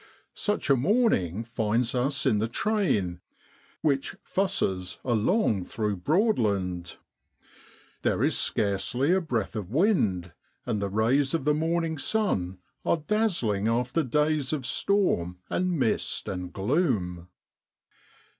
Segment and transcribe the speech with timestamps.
[0.33, 3.21] Such a morning finds us in the train
[3.81, 6.97] which 6 fusses' along through Broadland.
[8.01, 10.31] There is scarcely a breath of wind,
[10.65, 16.27] and the rays of the morning sun are dazzling after days of storm and mist
[16.27, 17.29] and gloom.